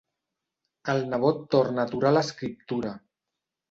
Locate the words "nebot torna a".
1.13-1.87